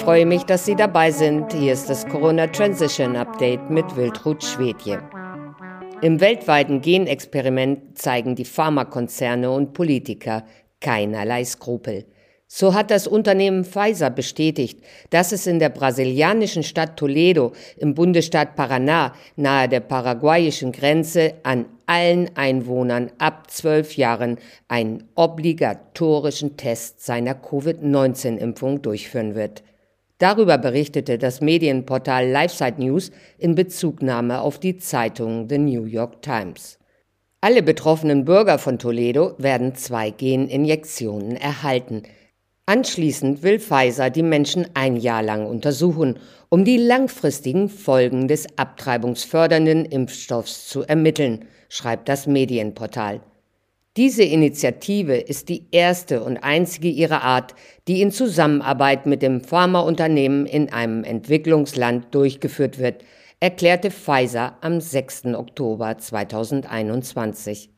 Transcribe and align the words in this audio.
freue 0.00 0.24
mich, 0.24 0.44
dass 0.44 0.64
Sie 0.64 0.76
dabei 0.76 1.10
sind. 1.10 1.52
Hier 1.52 1.74
ist 1.74 1.90
das 1.90 2.06
Corona 2.06 2.46
Transition 2.46 3.16
Update 3.16 3.68
mit 3.68 3.96
Wildrut 3.96 4.42
Schwedje. 4.42 5.02
Im 6.00 6.20
weltweiten 6.20 6.80
Genexperiment 6.80 7.98
zeigen 7.98 8.34
die 8.34 8.46
Pharmakonzerne 8.46 9.50
und 9.50 9.74
Politiker 9.74 10.44
keinerlei 10.80 11.44
Skrupel. 11.44 12.06
So 12.46 12.72
hat 12.74 12.90
das 12.90 13.06
Unternehmen 13.06 13.64
Pfizer 13.64 14.08
bestätigt, 14.08 14.80
dass 15.10 15.32
es 15.32 15.46
in 15.46 15.58
der 15.58 15.68
brasilianischen 15.68 16.62
Stadt 16.62 16.96
Toledo 16.96 17.52
im 17.76 17.94
Bundesstaat 17.94 18.58
Paraná 18.58 19.12
nahe 19.36 19.68
der 19.68 19.80
paraguayischen 19.80 20.72
Grenze 20.72 21.34
an 21.42 21.66
allen 21.86 22.30
Einwohnern 22.36 23.12
ab 23.18 23.50
zwölf 23.50 23.96
Jahren 23.96 24.38
einen 24.66 25.04
obligatorischen 25.14 26.56
Test 26.56 27.04
seiner 27.04 27.34
Covid-19-Impfung 27.34 28.80
durchführen 28.82 29.34
wird. 29.34 29.62
Darüber 30.20 30.56
berichtete 30.56 31.18
das 31.18 31.40
Medienportal 31.40 32.28
LifeSite 32.28 32.80
News 32.80 33.10
in 33.38 33.56
Bezugnahme 33.56 34.40
auf 34.40 34.60
die 34.60 34.78
Zeitung 34.78 35.48
The 35.48 35.58
New 35.58 35.84
York 35.84 36.22
Times. 36.22 36.78
Alle 37.40 37.64
betroffenen 37.64 38.24
Bürger 38.24 38.60
von 38.60 38.78
Toledo 38.78 39.34
werden 39.38 39.74
zwei 39.74 40.10
Geninjektionen 40.10 41.34
erhalten– 41.34 42.04
Anschließend 42.70 43.42
will 43.42 43.58
Pfizer 43.58 44.10
die 44.10 44.22
Menschen 44.22 44.68
ein 44.74 44.94
Jahr 44.94 45.24
lang 45.24 45.44
untersuchen, 45.44 46.20
um 46.50 46.64
die 46.64 46.76
langfristigen 46.76 47.68
Folgen 47.68 48.28
des 48.28 48.46
abtreibungsfördernden 48.56 49.86
Impfstoffs 49.86 50.68
zu 50.68 50.84
ermitteln, 50.84 51.46
schreibt 51.68 52.08
das 52.08 52.28
Medienportal. 52.28 53.22
Diese 54.00 54.22
Initiative 54.22 55.14
ist 55.14 55.50
die 55.50 55.66
erste 55.72 56.24
und 56.24 56.38
einzige 56.38 56.88
ihrer 56.88 57.22
Art, 57.22 57.54
die 57.86 58.00
in 58.00 58.10
Zusammenarbeit 58.10 59.04
mit 59.04 59.20
dem 59.20 59.42
Pharmaunternehmen 59.42 60.46
in 60.46 60.72
einem 60.72 61.04
Entwicklungsland 61.04 62.14
durchgeführt 62.14 62.78
wird, 62.78 63.04
erklärte 63.40 63.90
Pfizer 63.90 64.56
am 64.62 64.80
6. 64.80 65.26
Oktober 65.34 65.98
2021. 65.98 67.68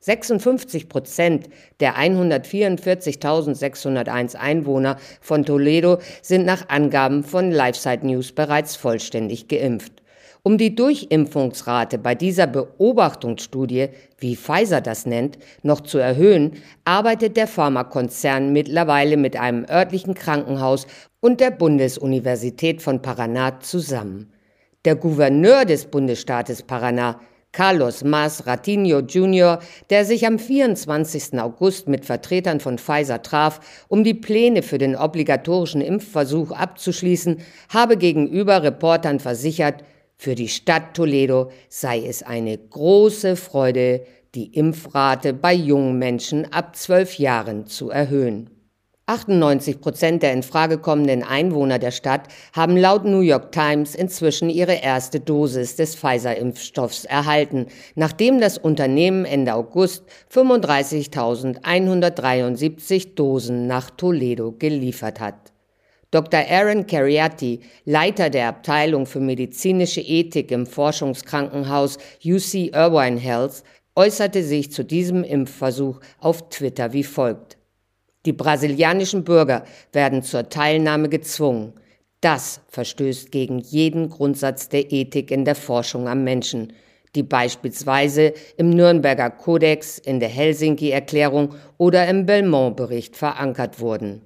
56 0.00 0.90
Prozent 0.90 1.48
der 1.80 1.96
144.601 1.96 4.36
Einwohner 4.36 4.98
von 5.22 5.46
Toledo 5.46 6.00
sind 6.20 6.44
nach 6.44 6.68
Angaben 6.68 7.24
von 7.24 7.50
LifeSite 7.50 8.06
News 8.06 8.32
bereits 8.32 8.76
vollständig 8.76 9.48
geimpft. 9.48 10.02
Um 10.44 10.58
die 10.58 10.74
Durchimpfungsrate 10.74 11.98
bei 11.98 12.16
dieser 12.16 12.48
Beobachtungsstudie, 12.48 13.90
wie 14.18 14.34
Pfizer 14.34 14.80
das 14.80 15.06
nennt, 15.06 15.38
noch 15.62 15.82
zu 15.82 15.98
erhöhen, 15.98 16.54
arbeitet 16.84 17.36
der 17.36 17.46
Pharmakonzern 17.46 18.52
mittlerweile 18.52 19.16
mit 19.16 19.36
einem 19.36 19.64
örtlichen 19.70 20.14
Krankenhaus 20.14 20.88
und 21.20 21.38
der 21.38 21.52
Bundesuniversität 21.52 22.82
von 22.82 23.02
Paraná 23.02 23.60
zusammen. 23.60 24.32
Der 24.84 24.96
Gouverneur 24.96 25.64
des 25.64 25.84
Bundesstaates 25.84 26.66
Paraná, 26.66 27.20
Carlos 27.52 28.02
Mas 28.02 28.44
Ratinho 28.44 28.98
Jr., 28.98 29.60
der 29.90 30.04
sich 30.04 30.26
am 30.26 30.40
24. 30.40 31.38
August 31.38 31.86
mit 31.86 32.04
Vertretern 32.04 32.58
von 32.58 32.78
Pfizer 32.78 33.22
traf, 33.22 33.60
um 33.86 34.02
die 34.02 34.14
Pläne 34.14 34.62
für 34.62 34.78
den 34.78 34.96
obligatorischen 34.96 35.82
Impfversuch 35.82 36.50
abzuschließen, 36.50 37.42
habe 37.68 37.96
gegenüber 37.96 38.64
Reportern 38.64 39.20
versichert, 39.20 39.84
für 40.22 40.34
die 40.36 40.46
Stadt 40.46 40.94
Toledo 40.94 41.50
sei 41.68 42.06
es 42.06 42.22
eine 42.22 42.56
große 42.56 43.34
Freude, 43.34 44.04
die 44.36 44.54
Impfrate 44.54 45.34
bei 45.34 45.52
jungen 45.52 45.98
Menschen 45.98 46.52
ab 46.52 46.76
zwölf 46.76 47.18
Jahren 47.18 47.66
zu 47.66 47.90
erhöhen. 47.90 48.48
98 49.06 49.80
Prozent 49.80 50.22
der 50.22 50.32
in 50.32 50.44
Frage 50.44 50.78
kommenden 50.78 51.24
Einwohner 51.24 51.80
der 51.80 51.90
Stadt 51.90 52.28
haben 52.52 52.76
laut 52.76 53.04
New 53.04 53.18
York 53.18 53.50
Times 53.50 53.96
inzwischen 53.96 54.48
ihre 54.48 54.74
erste 54.74 55.18
Dosis 55.18 55.74
des 55.74 55.96
Pfizer-Impfstoffs 55.96 57.04
erhalten, 57.04 57.66
nachdem 57.96 58.40
das 58.40 58.58
Unternehmen 58.58 59.24
Ende 59.24 59.54
August 59.54 60.04
35.173 60.32 63.16
Dosen 63.16 63.66
nach 63.66 63.90
Toledo 63.90 64.52
geliefert 64.52 65.18
hat. 65.18 65.51
Dr. 66.12 66.44
Aaron 66.46 66.86
Cariati, 66.86 67.60
Leiter 67.86 68.28
der 68.28 68.48
Abteilung 68.48 69.06
für 69.06 69.18
medizinische 69.18 70.02
Ethik 70.02 70.50
im 70.50 70.66
Forschungskrankenhaus 70.66 71.96
UC 72.22 72.74
Irvine 72.74 73.18
Health, 73.18 73.62
äußerte 73.96 74.42
sich 74.42 74.70
zu 74.70 74.84
diesem 74.84 75.24
Impfversuch 75.24 76.00
auf 76.20 76.50
Twitter 76.50 76.92
wie 76.92 77.02
folgt. 77.02 77.56
Die 78.26 78.34
brasilianischen 78.34 79.24
Bürger 79.24 79.64
werden 79.94 80.22
zur 80.22 80.50
Teilnahme 80.50 81.08
gezwungen. 81.08 81.72
Das 82.20 82.60
verstößt 82.68 83.32
gegen 83.32 83.58
jeden 83.58 84.10
Grundsatz 84.10 84.68
der 84.68 84.92
Ethik 84.92 85.30
in 85.30 85.46
der 85.46 85.54
Forschung 85.54 86.08
am 86.08 86.24
Menschen, 86.24 86.74
die 87.14 87.22
beispielsweise 87.22 88.34
im 88.58 88.68
Nürnberger 88.68 89.30
Kodex, 89.30 89.98
in 89.98 90.20
der 90.20 90.28
Helsinki-Erklärung 90.28 91.54
oder 91.78 92.06
im 92.06 92.26
Belmont-Bericht 92.26 93.16
verankert 93.16 93.80
wurden. 93.80 94.20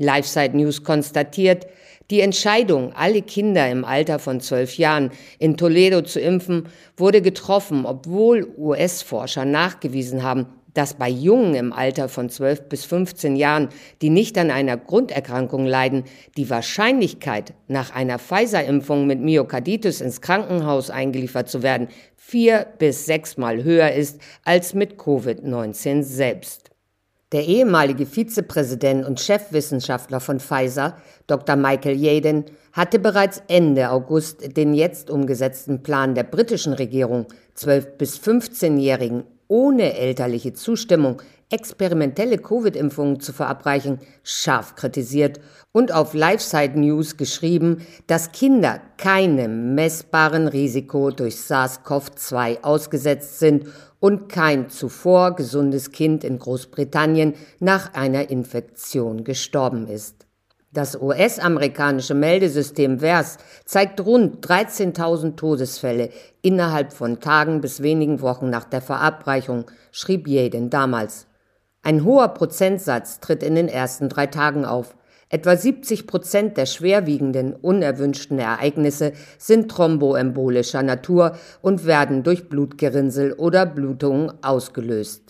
LifeSite 0.00 0.56
News 0.56 0.82
konstatiert, 0.82 1.66
die 2.10 2.22
Entscheidung, 2.22 2.92
alle 2.94 3.22
Kinder 3.22 3.70
im 3.70 3.84
Alter 3.84 4.18
von 4.18 4.40
zwölf 4.40 4.76
Jahren 4.76 5.12
in 5.38 5.56
Toledo 5.56 6.02
zu 6.02 6.18
impfen, 6.18 6.68
wurde 6.96 7.22
getroffen, 7.22 7.86
obwohl 7.86 8.52
US-Forscher 8.58 9.44
nachgewiesen 9.44 10.24
haben, 10.24 10.46
dass 10.74 10.94
bei 10.94 11.08
Jungen 11.08 11.54
im 11.54 11.72
Alter 11.72 12.08
von 12.08 12.28
12 12.28 12.68
bis 12.68 12.84
15 12.84 13.36
Jahren, 13.36 13.68
die 14.02 14.10
nicht 14.10 14.38
an 14.38 14.50
einer 14.50 14.76
Grunderkrankung 14.76 15.66
leiden, 15.66 16.04
die 16.36 16.50
Wahrscheinlichkeit, 16.50 17.54
nach 17.68 17.94
einer 17.94 18.18
Pfizer-Impfung 18.18 19.06
mit 19.06 19.20
Myokarditis 19.20 20.00
ins 20.00 20.20
Krankenhaus 20.20 20.90
eingeliefert 20.90 21.48
zu 21.48 21.62
werden, 21.62 21.88
vier 22.16 22.66
bis 22.78 23.06
sechsmal 23.06 23.62
höher 23.62 23.92
ist 23.92 24.20
als 24.44 24.74
mit 24.74 24.94
Covid-19 24.94 26.02
selbst. 26.02 26.69
Der 27.32 27.46
ehemalige 27.46 28.06
Vizepräsident 28.06 29.06
und 29.06 29.20
Chefwissenschaftler 29.20 30.18
von 30.18 30.40
Pfizer, 30.40 30.96
Dr. 31.28 31.54
Michael 31.54 31.96
Yaden, 31.96 32.44
hatte 32.72 32.98
bereits 32.98 33.42
Ende 33.46 33.90
August 33.90 34.56
den 34.56 34.74
jetzt 34.74 35.10
umgesetzten 35.10 35.82
Plan 35.82 36.16
der 36.16 36.24
britischen 36.24 36.72
Regierung, 36.72 37.26
12- 37.56 37.96
bis 37.98 38.18
15-Jährigen 38.18 39.24
ohne 39.50 39.98
elterliche 39.98 40.52
Zustimmung 40.52 41.20
experimentelle 41.50 42.38
Covid-Impfungen 42.38 43.18
zu 43.18 43.32
verabreichen, 43.32 43.98
scharf 44.22 44.76
kritisiert 44.76 45.40
und 45.72 45.92
auf 45.92 46.14
LifeSite 46.14 46.78
News 46.78 47.16
geschrieben, 47.16 47.84
dass 48.06 48.30
Kinder 48.30 48.80
keinem 48.96 49.74
messbaren 49.74 50.46
Risiko 50.46 51.10
durch 51.10 51.34
SARS-CoV-2 51.34 52.62
ausgesetzt 52.62 53.40
sind 53.40 53.66
und 53.98 54.28
kein 54.28 54.70
zuvor 54.70 55.34
gesundes 55.34 55.90
Kind 55.90 56.22
in 56.22 56.38
Großbritannien 56.38 57.34
nach 57.58 57.94
einer 57.94 58.30
Infektion 58.30 59.24
gestorben 59.24 59.88
ist. 59.88 60.29
Das 60.72 60.94
US-amerikanische 60.94 62.14
Meldesystem 62.14 63.00
VERS 63.00 63.38
zeigt 63.64 64.00
rund 64.06 64.46
13.000 64.46 65.34
Todesfälle 65.34 66.10
innerhalb 66.42 66.92
von 66.92 67.18
Tagen 67.18 67.60
bis 67.60 67.82
wenigen 67.82 68.20
Wochen 68.20 68.50
nach 68.50 68.62
der 68.62 68.80
Verabreichung, 68.80 69.64
schrieb 69.90 70.28
Jeden 70.28 70.70
damals. 70.70 71.26
Ein 71.82 72.04
hoher 72.04 72.28
Prozentsatz 72.28 73.18
tritt 73.18 73.42
in 73.42 73.56
den 73.56 73.66
ersten 73.66 74.08
drei 74.08 74.28
Tagen 74.28 74.64
auf. 74.64 74.94
Etwa 75.28 75.56
70 75.56 76.06
Prozent 76.06 76.56
der 76.56 76.66
schwerwiegenden, 76.66 77.52
unerwünschten 77.52 78.38
Ereignisse 78.38 79.12
sind 79.38 79.72
thromboembolischer 79.72 80.84
Natur 80.84 81.36
und 81.62 81.84
werden 81.84 82.22
durch 82.22 82.48
Blutgerinnsel 82.48 83.32
oder 83.32 83.66
Blutungen 83.66 84.32
ausgelöst. 84.44 85.29